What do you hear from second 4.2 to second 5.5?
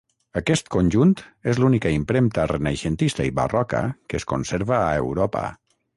es conserva a Europa.